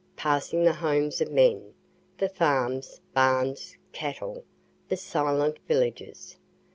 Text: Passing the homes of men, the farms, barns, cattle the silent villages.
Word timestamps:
Passing 0.15 0.63
the 0.63 0.73
homes 0.73 1.21
of 1.21 1.29
men, 1.31 1.75
the 2.17 2.27
farms, 2.27 3.01
barns, 3.13 3.77
cattle 3.93 4.43
the 4.89 4.97
silent 4.97 5.59
villages. 5.67 6.37